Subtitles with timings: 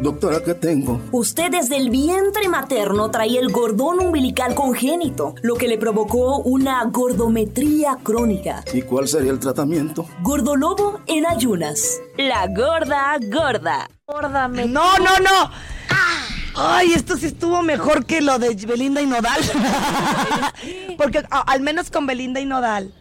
[0.00, 1.00] Doctora, ¿qué tengo?
[1.12, 6.84] Usted desde el vientre materno traía el gordón umbilical congénito, lo que le provocó una
[6.84, 8.64] gordometría crónica.
[8.72, 10.06] ¿Y cuál sería el tratamiento?
[10.22, 12.00] Gordolobo en ayunas.
[12.18, 13.88] La gorda gorda.
[14.06, 14.66] Gorda me...
[14.66, 15.50] No, no, no.
[16.56, 19.40] Ay, esto sí estuvo mejor que lo de Belinda y Nodal.
[20.98, 22.92] Porque al menos con Belinda y Nodal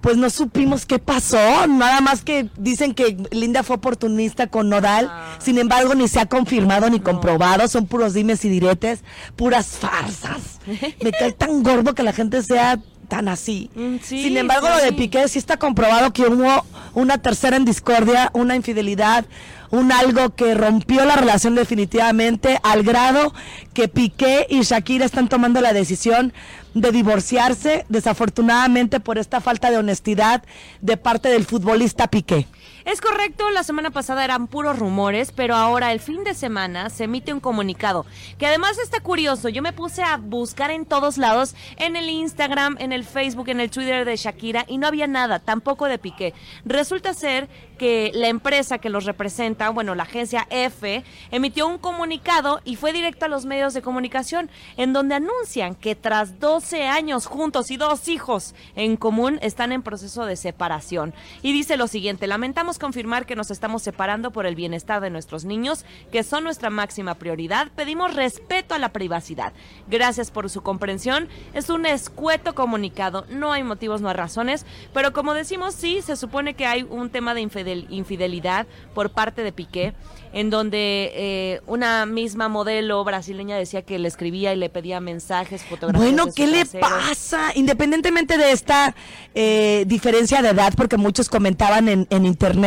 [0.00, 5.08] pues no supimos qué pasó, nada más que dicen que Linda fue oportunista con Nodal,
[5.10, 5.36] ah.
[5.38, 9.00] sin embargo ni se ha confirmado ni comprobado, son puros dimes y diretes,
[9.36, 10.60] puras farsas.
[11.02, 13.70] Me cae tan gordo que la gente sea tan así.
[13.74, 18.30] Mm, sin embargo, lo de Piqué sí está comprobado que hubo una tercera en discordia,
[18.34, 19.24] una infidelidad,
[19.70, 23.34] un algo que rompió la relación definitivamente al grado
[23.74, 26.32] que Piqué y Shakira están tomando la decisión
[26.74, 30.42] de divorciarse, desafortunadamente por esta falta de honestidad
[30.80, 32.46] de parte del futbolista Piqué.
[32.84, 37.04] Es correcto, la semana pasada eran puros rumores, pero ahora el fin de semana se
[37.04, 38.06] emite un comunicado
[38.38, 39.48] que además está curioso.
[39.48, 43.60] Yo me puse a buscar en todos lados, en el Instagram, en el Facebook, en
[43.60, 46.34] el Twitter de Shakira y no había nada, tampoco de Piqué.
[46.64, 47.48] Resulta ser
[47.78, 52.92] que la empresa que los representa, bueno, la agencia F, emitió un comunicado y fue
[52.92, 57.76] directo a los medios de comunicación en donde anuncian que tras 12 años juntos y
[57.76, 61.14] dos hijos en común están en proceso de separación.
[61.42, 65.44] Y dice lo siguiente, lamentamos confirmar que nos estamos separando por el bienestar de nuestros
[65.44, 67.68] niños, que son nuestra máxima prioridad.
[67.74, 69.52] Pedimos respeto a la privacidad.
[69.88, 71.28] Gracias por su comprensión.
[71.54, 76.16] Es un escueto comunicado, no hay motivos, no hay razones, pero como decimos, sí, se
[76.16, 77.40] supone que hay un tema de
[77.90, 79.94] infidelidad por parte de Piqué
[80.32, 85.64] en donde eh, una misma modelo brasileña decía que le escribía y le pedía mensajes,
[85.64, 86.12] fotografías.
[86.12, 87.52] Bueno, ¿qué le pasa?
[87.54, 88.94] Independientemente de esta
[89.34, 92.57] eh, diferencia de edad, porque muchos comentaban en, internet,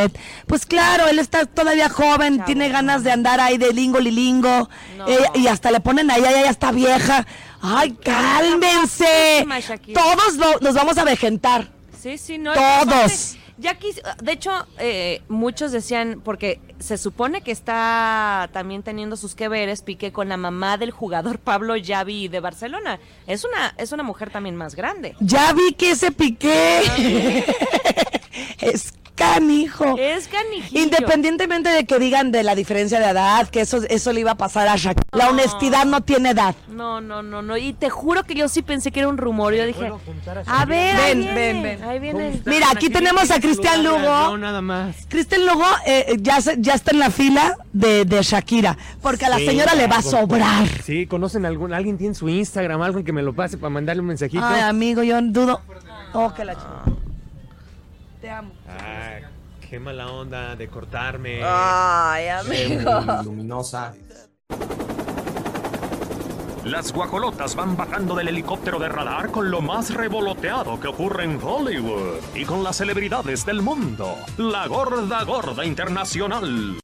[0.47, 4.69] pues claro, él está todavía joven, tiene ganas de andar ahí de lingo lilingo,
[5.07, 7.25] eh, y hasta le ponen ahí, ya está vieja.
[7.61, 9.45] Ay, cálmense.
[9.93, 11.69] Todos nos vamos a vejentar.
[12.01, 12.53] Sí, sí, no.
[12.53, 13.37] Todos.
[13.61, 13.77] Ya
[14.23, 19.83] de hecho, eh, muchos decían, porque se supone que está también teniendo sus que veres
[19.83, 22.99] Piqué con la mamá del jugador Pablo Yavi de Barcelona.
[23.27, 25.15] Es una, es una mujer también más grande.
[25.19, 26.81] Ya vi que ese Piqué
[28.61, 29.95] es canijo.
[29.97, 30.67] Es canijo.
[30.71, 34.35] Independientemente de que digan de la diferencia de edad, que eso, eso le iba a
[34.35, 35.07] pasar a Shakira.
[35.11, 36.55] La honestidad no tiene edad.
[36.69, 37.57] No, no, no, no.
[37.57, 39.53] Y te juro que yo sí pensé que era un rumor.
[39.53, 39.91] Yo dije,
[40.45, 41.83] a, ver, ven, ven, ven.
[41.83, 42.41] Ahí viene.
[42.45, 43.99] Mira, aquí tenemos a Cristian Lugo.
[43.99, 44.95] No, nada más.
[45.07, 49.37] Cristian Lugo eh, ya, ya está en la fila de, de Shakira, porque a la
[49.37, 50.67] señora le va a sobrar.
[50.83, 54.07] Sí, conocen algún, alguien tiene su Instagram, algo que me lo pase para mandarle un
[54.07, 54.43] mensajito.
[54.43, 55.61] Ay, amigo, yo dudo.
[56.13, 56.61] Oh, que la Te
[58.31, 58.51] amo.
[58.67, 59.23] Ay,
[59.69, 61.41] qué mala onda de cortarme.
[61.43, 63.23] Ay, amigo.
[63.23, 63.93] luminosa.
[66.65, 71.39] Las guajolotas van bajando del helicóptero de radar con lo más revoloteado que ocurre en
[71.41, 74.15] Hollywood y con las celebridades del mundo.
[74.37, 76.80] La gorda gorda internacional.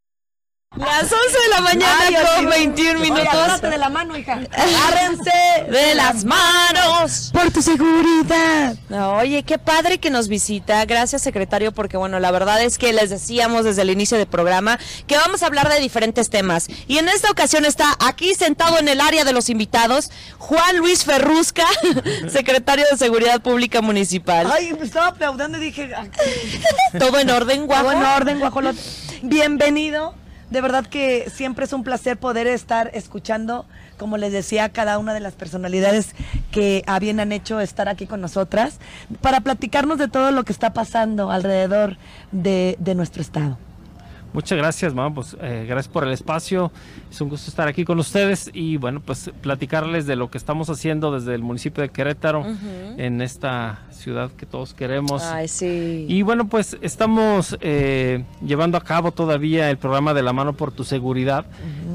[0.78, 3.28] Las 11 de la mañana con 21 minutos.
[3.28, 4.40] agárrate de la mano, hija.
[4.52, 5.32] Agárrense
[5.72, 7.32] de las manos.
[7.34, 8.76] Por tu seguridad.
[9.20, 10.86] Oye, qué padre que nos visita.
[10.86, 14.78] Gracias, secretario, porque bueno, la verdad es que les decíamos desde el inicio del programa
[15.08, 16.68] que vamos a hablar de diferentes temas.
[16.88, 21.06] Y en esta ocasión está aquí sentado en el área de los invitados Juan Luis
[21.06, 21.66] Ferrusca,
[22.30, 24.48] secretario de Seguridad Pública Municipal.
[24.52, 25.92] Ay, me estaba aplaudiendo y dije...
[25.96, 26.06] Ah,
[27.00, 27.84] Todo en orden, guajo.
[27.84, 28.80] Todo en orden, guajolote.
[29.24, 30.14] Bienvenido.
[30.50, 33.66] De verdad que siempre es un placer poder estar escuchando,
[33.98, 36.16] como les decía, cada una de las personalidades
[36.52, 38.80] que habían hecho estar aquí con nosotras,
[39.22, 41.98] para platicarnos de todo lo que está pasando alrededor
[42.32, 43.58] de, de nuestro estado.
[44.34, 45.14] Muchas gracias, mamá.
[45.14, 46.72] Pues eh, gracias por el espacio.
[47.10, 50.70] Es un gusto estar aquí con ustedes y bueno, pues platicarles de lo que estamos
[50.70, 52.46] haciendo desde el municipio de Querétaro
[52.98, 55.24] en esta ciudad que todos queremos.
[55.24, 56.06] Ay, sí.
[56.08, 60.72] Y bueno, pues estamos eh, llevando a cabo todavía el programa de la mano por
[60.72, 61.46] tu seguridad,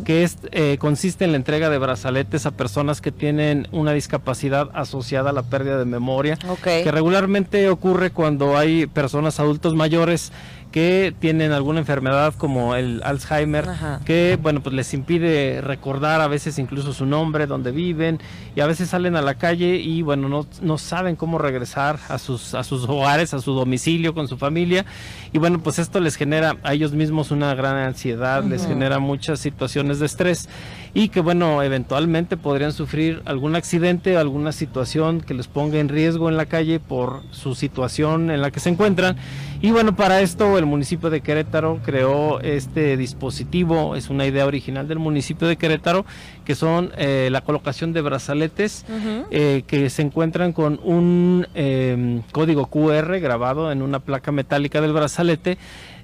[0.04, 4.70] que es eh, consiste en la entrega de brazaletes a personas que tienen una discapacidad
[4.74, 10.32] asociada a la pérdida de memoria, que regularmente ocurre cuando hay personas adultos mayores
[10.72, 13.68] que tienen alguna enfermedad como el Alzheimer,
[14.04, 18.18] que bueno, pues les impide recordar a veces incluso su nombre, dónde viven,
[18.56, 22.18] y a veces salen a la calle y bueno, no, no saben cómo regresar a
[22.18, 24.86] sus, a sus hogares, a su domicilio con su familia,
[25.32, 29.38] y bueno, pues esto les genera a ellos mismos una gran ansiedad, les genera muchas
[29.38, 30.48] situaciones de estrés
[30.94, 36.28] y que bueno, eventualmente podrían sufrir algún accidente, alguna situación que les ponga en riesgo
[36.28, 39.16] en la calle por su situación en la que se encuentran.
[39.62, 44.86] Y bueno, para esto el municipio de Querétaro creó este dispositivo, es una idea original
[44.86, 46.04] del municipio de Querétaro,
[46.44, 48.84] que son eh, la colocación de brazaletes
[49.30, 54.92] eh, que se encuentran con un eh, código QR grabado en una placa metálica del
[54.92, 55.56] brazalete,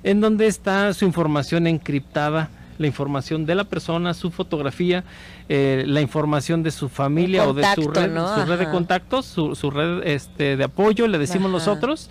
[0.02, 5.04] en donde está su información encriptada la información de la persona, su fotografía,
[5.48, 8.34] eh, la información de su familia o de su red, ¿no?
[8.34, 11.58] su red de contactos, su, su red este, de apoyo, le decimos Ajá.
[11.58, 12.08] nosotros.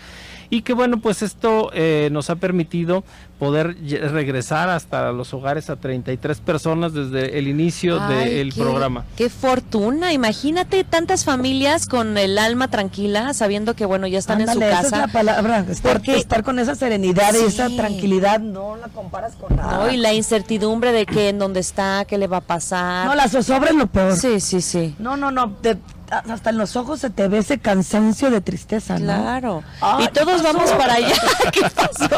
[0.50, 3.04] Y que bueno, pues esto eh, nos ha permitido
[3.38, 3.78] poder
[4.12, 9.06] regresar hasta los hogares a 33 personas desde el inicio Ay, del qué- programa.
[9.16, 14.66] Qué fortuna, imagínate tantas familias con el alma tranquila, sabiendo que bueno, ya están Ándale,
[14.66, 15.06] en su esa es casa.
[15.08, 15.66] la palabra.
[15.70, 17.76] Estar, Porque- estar con esa serenidad y esa Sí.
[17.78, 19.78] tranquilidad no la comparas con nada.
[19.86, 19.92] ¿no?
[19.92, 23.06] Y la incertidumbre de que en dónde está, qué le va a pasar.
[23.06, 24.16] No, la zozobra es lo peor.
[24.16, 24.96] Sí, sí, sí.
[24.98, 25.52] No, no, no.
[25.62, 25.78] te-
[26.10, 29.06] hasta en los ojos se te ve ese cansancio de tristeza, ¿no?
[29.06, 29.64] Claro.
[29.82, 31.14] Ay, y todos ¿qué vamos para allá.
[31.52, 32.10] ¿Qué pasó?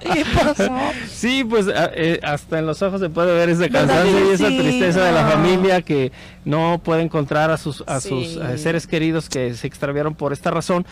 [0.00, 0.72] ¿Qué pasó?
[1.08, 4.48] Sí, pues eh, hasta en los ojos se puede ver ese ¿Verdad cansancio y esa
[4.48, 4.58] sí?
[4.58, 6.12] tristeza de la familia que
[6.44, 8.08] no puede encontrar a sus a Sí.
[8.08, 10.84] sus eh, seres queridos que se extraviaron por esta razón.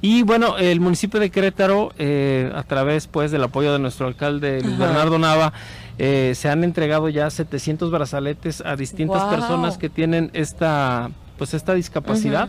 [0.00, 4.60] Y bueno, el municipio de Querétaro, eh, a través pues del apoyo de nuestro alcalde
[4.62, 4.78] Luis.
[4.78, 5.52] Bernardo Nava,
[5.98, 11.74] eh, se han entregado ya 700 brazaletes a distintas personas que tienen esta pues esta
[11.74, 12.48] discapacidad.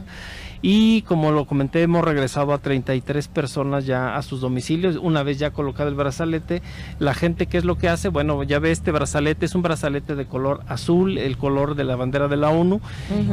[0.61, 4.97] Y como lo comenté, hemos regresado a 33 personas ya a sus domicilios.
[4.97, 6.61] Una vez ya colocado el brazalete,
[6.99, 8.09] la gente, ¿qué es lo que hace?
[8.09, 11.95] Bueno, ya ve este brazalete, es un brazalete de color azul, el color de la
[11.95, 12.81] bandera de la ONU.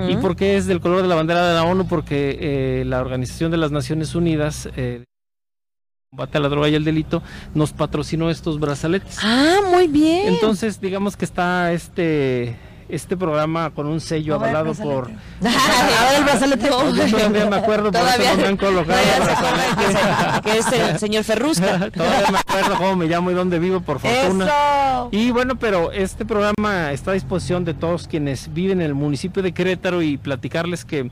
[0.08, 1.86] ¿Y por qué es del color de la bandera de la ONU?
[1.86, 5.04] Porque eh, la Organización de las Naciones Unidas, eh,
[6.10, 7.22] combate a la droga y el delito,
[7.54, 9.18] nos patrocinó estos brazaletes.
[9.22, 10.28] Ah, muy bien.
[10.28, 12.56] Entonces, digamos que está este
[12.88, 15.04] este programa con un sello ver, avalado por
[15.42, 16.70] A ver, el brazalete.
[16.70, 20.66] No, yo todavía me acuerdo, por eso no me han colocado No, el que es-
[20.66, 21.90] que es el señor Ferrusca.
[21.94, 24.44] Todavía me acuerdo cómo me llamo y dónde vivo, por fortuna.
[24.46, 25.08] Eso.
[25.12, 29.42] Y bueno, pero este programa está a disposición de todos quienes viven en el municipio
[29.42, 31.10] de Querétaro y platicarles que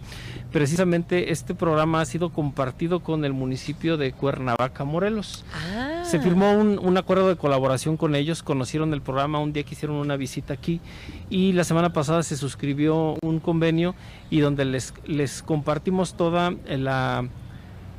[0.53, 5.45] precisamente este programa ha sido compartido con el municipio de Cuernavaca, Morelos.
[5.55, 6.03] Ah.
[6.05, 9.75] Se firmó un, un acuerdo de colaboración con ellos, conocieron el programa un día que
[9.75, 10.81] hicieron una visita aquí
[11.29, 13.95] y la semana pasada se suscribió un convenio
[14.31, 17.27] y donde les, les compartimos toda la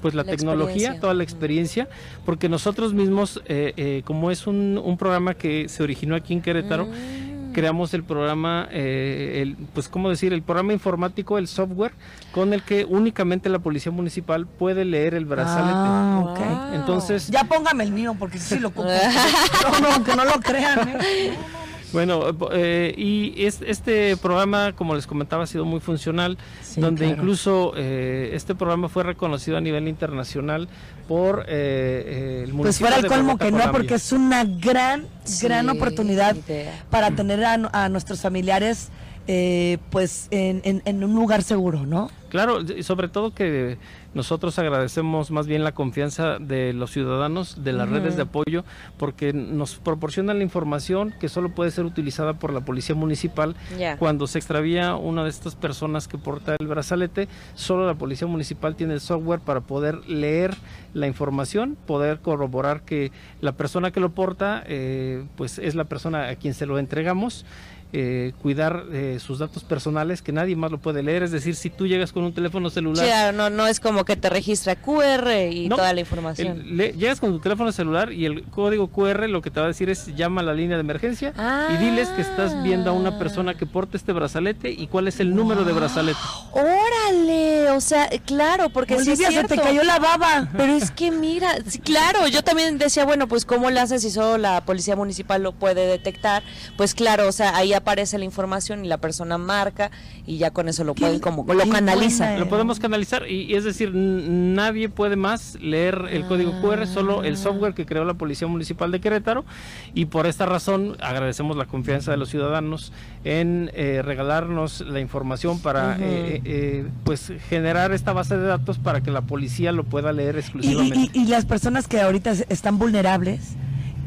[0.02, 1.88] pues la, La tecnología, toda la experiencia,
[2.25, 6.42] porque nosotros mismos, eh, eh, como es un, un programa que se originó aquí en
[6.42, 7.54] Querétaro, Mm.
[7.54, 11.92] creamos el programa, eh, el, pues cómo decir, el programa informático, el software,
[12.31, 15.74] con el que únicamente la policía municipal puede leer el brazalete.
[15.75, 16.40] Ah, ok.
[16.40, 16.74] Wow.
[16.80, 18.88] Entonces, Ya póngame el mío porque sí lo ocupo.
[19.72, 20.90] No, no, aunque no lo crean.
[20.90, 21.34] ¿eh?
[21.93, 22.21] Bueno,
[22.53, 27.17] eh, y es- este programa, como les comentaba, ha sido muy funcional, Sí, donde claro.
[27.21, 30.69] incluso eh, este programa fue reconocido a nivel internacional
[31.07, 33.77] por eh, eh, el Pues municipio fuera el de colmo Bogotá, que no, Colombia.
[33.79, 36.83] porque es una gran, Sí, gran oportunidad idea.
[36.89, 38.89] para tener a, a nuestros familiares
[39.27, 42.09] eh, pues en, en- en un lugar seguro, ¿no?
[42.29, 43.77] Claro, y sobre todo que
[44.13, 48.66] nosotros agradecemos más bien la confianza de los ciudadanos, de las redes de apoyo,
[48.98, 53.98] porque nos proporcionan la información que solo puede ser utilizada por la policía municipal Ya.
[53.98, 58.75] cuando se extravía una de estas personas que porta el brazalete, solo la policía municipal
[58.75, 60.56] tiene el software para poder leer
[60.94, 66.28] la información, poder corroborar que la persona que lo porta, eh, pues es la persona
[66.30, 67.46] a quien se lo entregamos.
[67.94, 71.70] eh, cuidar eh, sus datos personales que nadie más lo puede leer es decir si
[71.70, 75.50] tú llegas con un teléfono celular claro, no, no es como que te registra QR
[75.51, 76.60] y No, toda la información.
[76.62, 79.65] el- le- llegas con tu teléfono celular y el código QR lo que te va
[79.65, 81.34] a decir es llama a la línea de emergencia
[81.74, 85.20] y diles que estás viendo a una persona que porta este brazalete y cuál es
[85.20, 86.20] el número de brazalete.
[86.51, 90.50] Órale, o sea, claro, porque sí es Olivia, se te cayó la baba.
[90.58, 94.10] Pero es que mira, sí, claro, yo también decía, bueno, pues cómo le haces si
[94.12, 96.43] solo la policía municipal lo puede detectar.
[96.77, 99.91] Pues claro, o sea, ahí aparece la información y la persona marca
[100.25, 102.38] y ya con eso lo pueden como lo canaliza.
[102.38, 107.24] Lo podemos canalizar y, y es decir, nadie puede más leer el código QR, solo
[107.24, 109.45] el software que creó la Policía Municipal de Querétaro
[109.93, 112.91] y por esta razón agradecemos la confianza de los ciudadanos
[113.24, 116.03] en eh, regalarnos la información para Ujú.
[116.03, 120.38] eh, eh, pues generar esta base de datos para que la policía lo pueda leer
[120.38, 121.10] exclusivamente.
[121.13, 123.55] y- y las personas que ahorita están vulnerables,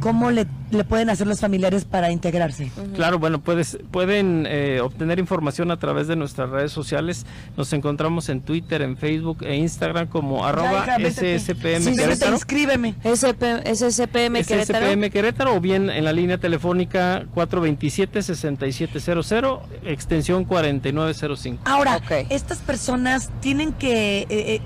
[0.05, 2.71] ¿cómo le, le pueden hacer los familiares para integrarse?
[2.95, 7.25] Claro, bueno, puedes, pueden eh, obtener información a través de nuestras redes sociales.
[7.57, 11.11] Nos encontramos en Twitter, en Facebook e Instagram como arroba Ya, hija.
[11.11, 12.35] SSPM Sí, Querétaro.
[12.35, 12.95] inscríbeme.
[13.03, 13.43] SP,
[13.75, 14.87] SSPM Querétaro.
[14.87, 21.63] SSPM Querétaro o bien en la línea telefónica 427-6700, extensión 4905.
[21.65, 22.27] Ahora, Ok.
[22.29, 24.61] estas personas tienen que, eh, eh,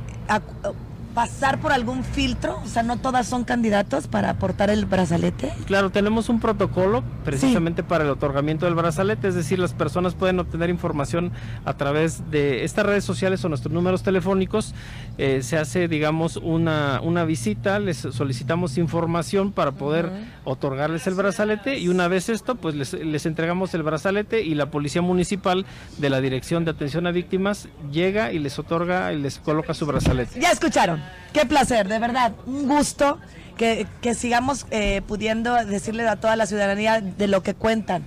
[1.18, 2.60] pasar por algún filtro?
[2.64, 5.52] O sea, no todas son candidatos para aportar el brazalete.
[5.66, 10.38] Claro, tenemos un protocolo precisamente para el otorgamiento del brazalete, es decir, las personas pueden
[10.38, 11.32] obtener información
[11.64, 14.76] a través de estas redes sociales o nuestros números telefónicos.
[15.16, 20.12] Eh, se hace, digamos, una, una visita, les solicitamos información para poder
[20.44, 24.70] otorgarles el brazalete y una vez esto, pues les, les entregamos el brazalete y la
[24.70, 29.40] Policía Municipal de la Dirección de Atención a Víctimas llega y les otorga y les
[29.40, 30.38] coloca su brazalete.
[30.38, 31.07] Ya escucharon.
[31.32, 32.32] Qué placer, de verdad.
[32.46, 33.18] Un gusto
[33.56, 38.06] que, que sigamos eh, pudiendo decirle a toda la ciudadanía de lo que cuentan.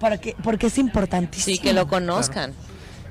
[0.00, 1.56] Porque, porque es importantísimo.
[1.56, 2.54] Sí, que lo conozcan.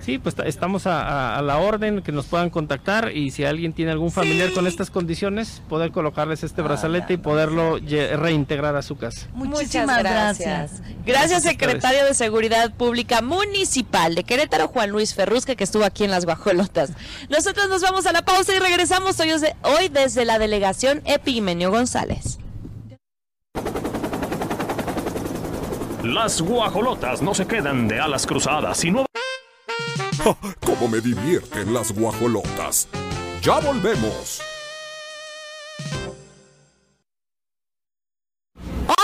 [0.08, 3.44] Sí, pues ta- estamos a, a- a la orden, que nos puedan contactar y si
[3.44, 7.78] alguien tiene algún familiar con estas condiciones, poder colocarles este brazalete y poderlo
[8.16, 9.28] reintegrar a su casa.
[9.34, 10.82] Muchísimas gracias.
[11.06, 16.12] Gracias, secretario de Seguridad Pública Municipal de Querétaro, Juan Luis Ferrusca, que estuvo aquí en
[16.12, 16.94] las Guajolotas.
[17.30, 21.70] Nosotros nos vamos a la pausa y regresamos hoy, desde- hoy desde la delegación Epimenio
[21.70, 22.40] González.
[26.04, 29.06] Las guajolotas no se quedan de alas cruzadas, sino
[30.66, 32.88] ¡Cómo me divierten las guajolotas!
[33.42, 34.42] ¡Ya volvemos!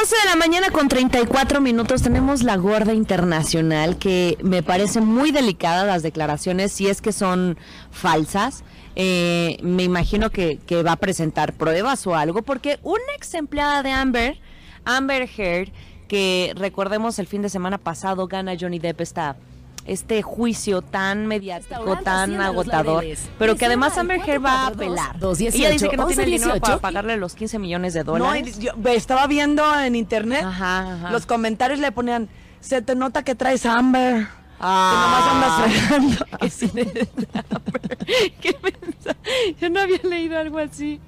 [0.03, 5.31] 11 de la mañana con 34 minutos tenemos la gorda internacional que me parece muy
[5.31, 7.57] delicada las declaraciones si es que son
[7.91, 8.63] falsas.
[8.95, 13.81] Eh, me imagino que, que va a presentar pruebas o algo porque una ex empleada
[13.81, 14.39] de Amber,
[14.85, 15.71] Amber Heard,
[16.07, 19.37] que recordemos el fin de semana pasado gana Johnny Depp esta
[19.85, 23.03] este juicio tan mediático, tan agotador,
[23.37, 25.15] pero que además Amber Heard va a apelar.
[25.39, 28.57] Ella dice que no tiene el dinero para pagarle los 15 millones de No, dólares.
[28.59, 31.11] y yo estaba viendo en internet, Ajá, ajá.
[31.11, 32.29] los comentarios le ponían,
[32.61, 34.27] se te nota que traes Amber.
[34.65, 35.27] Ah.
[35.29, 36.25] Que nomás andas fregando.
[36.39, 37.97] Que sí necesita Amber.
[38.41, 39.17] ¿Qué mensa-
[39.59, 41.01] Yo no había leído algo así.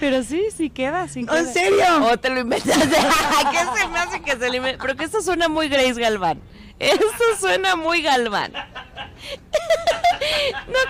[0.00, 1.40] Pero sí, sí queda, sí queda.
[1.40, 1.84] ¿En serio?
[2.10, 2.86] O te lo inventaste.
[2.96, 4.78] ¿Qué se me hace que se lo invente?
[4.80, 6.40] Pero que esto suena muy Grace Galván.
[6.78, 8.52] Esto suena muy Galván.
[8.52, 8.62] No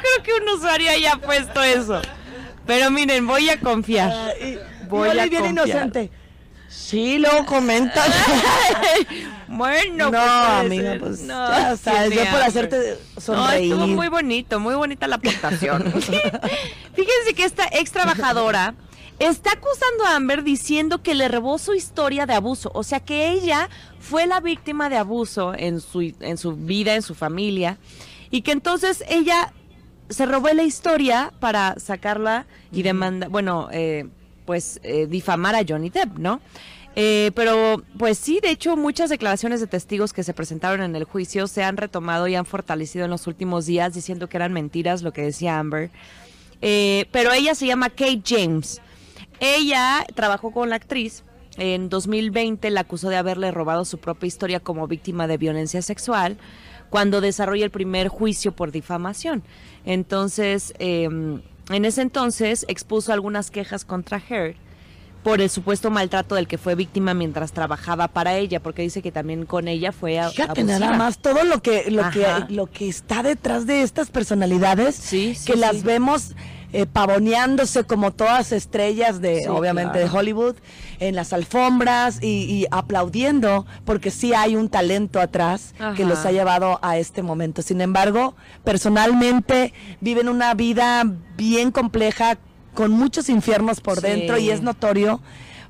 [0.00, 2.00] creo que un usuario haya puesto eso.
[2.66, 4.34] Pero miren, voy a confiar.
[4.40, 6.10] Y- Voy a bien inocente.
[6.68, 8.10] Sí, luego comentan.
[9.48, 13.72] bueno, no, pues, amiga, pues no, ya sabes, yo por hacerte No, sonreír.
[13.72, 15.92] estuvo muy bonito, muy bonita la aportación.
[15.92, 18.74] Fíjense que esta ex trabajadora
[19.18, 22.70] está acusando a Amber diciendo que le robó su historia de abuso.
[22.74, 23.68] O sea que ella
[23.98, 27.78] fue la víctima de abuso en su, en su vida, en su familia.
[28.30, 29.52] Y que entonces ella
[30.08, 34.06] se robó la historia para sacarla y demandar, bueno, eh,
[34.44, 36.40] pues eh, difamar a Johnny Depp, ¿no?
[36.98, 41.04] Eh, pero, pues sí, de hecho, muchas declaraciones de testigos que se presentaron en el
[41.04, 45.02] juicio se han retomado y han fortalecido en los últimos días diciendo que eran mentiras
[45.02, 45.90] lo que decía Amber.
[46.62, 48.80] Eh, pero ella se llama Kate James.
[49.40, 51.22] Ella trabajó con la actriz.
[51.58, 56.36] En 2020 la acusó de haberle robado su propia historia como víctima de violencia sexual
[56.90, 59.42] cuando desarrolla el primer juicio por difamación.
[59.86, 64.54] Entonces, eh, en ese entonces expuso algunas quejas contra Heard
[65.22, 69.10] por el supuesto maltrato del que fue víctima mientras trabajaba para ella, porque dice que
[69.10, 72.88] también con ella fue a- Fíjate nada más todo lo que lo que lo que
[72.88, 75.58] está detrás de estas personalidades Sí, sí, que sí.
[75.58, 76.34] las vemos
[76.78, 80.08] eh, pavoneándose como todas estrellas de Sí, obviamente claro.
[80.10, 80.56] de Hollywood
[80.98, 86.32] en las alfombras y, y aplaudiendo porque sí hay un talento atrás que los ha
[86.32, 87.62] llevado a este momento.
[87.62, 91.02] Sin embargo, personalmente viven una vida
[91.36, 92.38] bien compleja
[92.74, 94.02] con muchos infiernos por Sí.
[94.06, 95.20] dentro y es notorio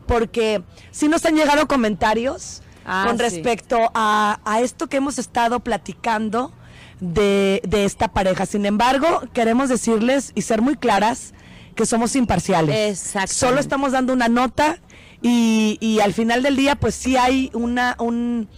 [0.06, 3.22] porque sí nos han llegado comentarios Ah, con sí.
[3.24, 6.52] respecto a, a esto que hemos estado platicando
[7.00, 8.46] de, de esta pareja.
[8.46, 11.34] Sin embargo, queremos decirles y ser muy claras
[11.74, 12.90] que somos imparciales.
[12.98, 13.34] Exactamente.
[13.34, 14.78] Solo estamos dando una nota
[15.22, 18.48] y, y al final del día, pues sí hay una, un-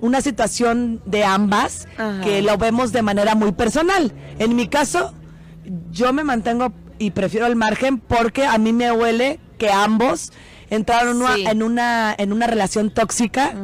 [0.00, 2.20] una situación de ambas Ajá.
[2.22, 4.12] que lo vemos de manera muy personal.
[4.38, 5.14] En mi caso,
[5.92, 10.32] yo me mantengo y prefiero el margen porque a mí me huele que ambos
[10.70, 13.54] entraron una- en una en una relación tóxica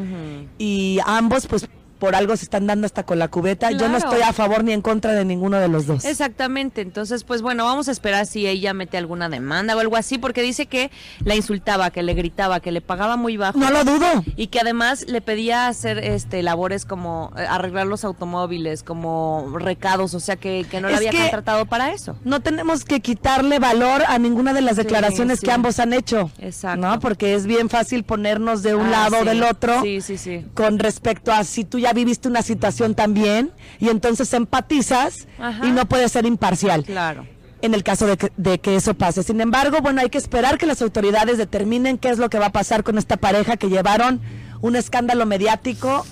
[0.58, 1.68] y ambos pues
[2.00, 3.70] por algo se están dando hasta con la cubeta.
[3.70, 6.04] Yo no estoy a favor ni en contra de ninguno de los dos.
[6.04, 10.18] Exactamente, entonces pues bueno, vamos a esperar si ella mete alguna demanda o algo así,
[10.18, 10.90] porque dice que
[11.24, 13.58] la insultaba, que le gritaba, que le pagaba muy bajo.
[13.58, 14.24] No lo dudo.
[14.34, 20.14] Y que además le pedía hacer este labores como eh, arreglar los automóviles, como recados,
[20.14, 22.16] o sea que, que no Es había contratado para eso.
[22.24, 25.46] No tenemos que quitarle valor a ninguna de las declaraciones sí.
[25.46, 26.30] que ambos han hecho.
[26.38, 26.80] Exacto.
[26.80, 26.98] ¿No?
[26.98, 29.82] Porque es bien fácil ponernos de un Ah, lado o del otro.
[29.82, 30.46] Sí, sí, sí.
[30.54, 35.66] Con respecto a si tú ya viviste una situación también y entonces empatizas Ajá.
[35.66, 36.84] y no puedes ser imparcial.
[36.84, 37.26] Claro.
[37.62, 39.22] en el caso de que, de que eso pase.
[39.22, 42.46] Sin embargo, bueno, hay que esperar que las autoridades determinen qué es lo que va
[42.46, 44.20] a pasar con esta pareja que llevaron
[44.62, 46.06] un escándalo mediático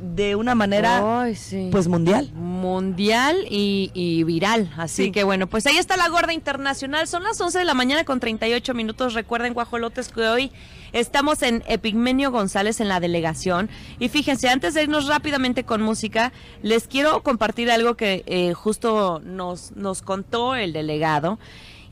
[0.00, 1.68] de una manera Ay, sí.
[1.72, 2.30] pues mundial.
[2.64, 4.72] Mundial y, y viral.
[4.78, 5.12] Así Sí.
[5.12, 7.06] que bueno, pues ahí está la gorda internacional.
[7.06, 9.12] Son las 11 de la mañana con 38 minutos.
[9.12, 10.50] Recuerden, guajolotes, que hoy
[10.92, 13.68] estamos en Epigmenio González en la delegación.
[13.98, 19.20] Y fíjense, antes de irnos rápidamente con música, les quiero compartir algo que eh, justo
[19.24, 21.38] nos, nos contó el delegado.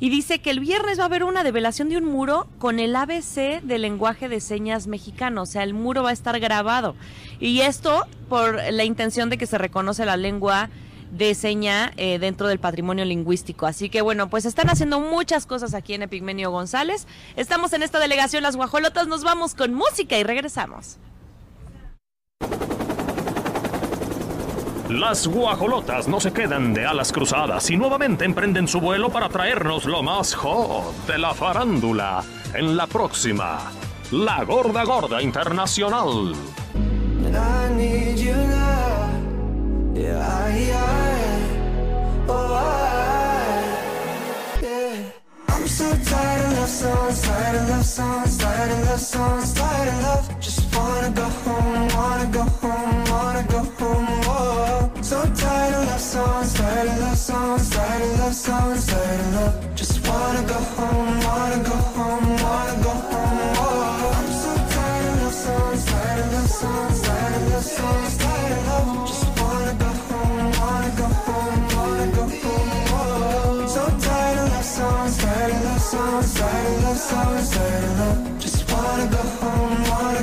[0.03, 2.97] Y dice que el viernes va a haber una develación de un muro con el
[2.97, 5.43] ABC del lenguaje de señas mexicano.
[5.43, 6.97] O sea, el muro va a estar grabado.
[7.39, 10.71] Y esto por la intención de que se reconoce la lengua
[11.13, 13.65] de seña eh, dentro del patrimonio lingüístico.
[13.65, 17.07] Así que bueno, pues están haciendo muchas cosas aquí en Epigmenio González.
[17.37, 19.07] Estamos en esta delegación Las Guajolotas.
[19.07, 20.99] Nos vamos con música y regresamos.
[24.93, 29.87] Las guajolotas no se quedan de alas cruzadas y nuevamente emprenden su vuelo para traernos
[29.87, 32.23] lo más hot de la farándula
[32.53, 33.73] en la próxima,
[34.11, 36.35] La Gorda Gorda Internacional.
[51.15, 51.91] Go home,
[52.63, 53.42] home,
[56.13, 59.75] songs, tired of love songs, tired of love songs, tired of love.
[59.75, 63.41] Just wanna go home, wanna go home, wanna go home.
[63.65, 68.15] Oh, I'm so tired of love songs, tired of love songs, tired of love songs,
[68.19, 69.09] tired of love.
[69.09, 72.71] Just wanna go home, wanna go home, wanna go home.
[72.93, 77.85] Oh, so tired of love songs, tired of love songs, tired of love songs, tired
[77.85, 78.19] of love.
[78.45, 80.22] Just wanna go home, wanna